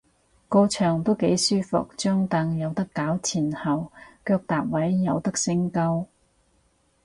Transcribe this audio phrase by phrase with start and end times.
[0.49, 3.91] 個場都幾舒服，張櫈有得較前後，
[4.25, 6.07] 腳踏位有得升高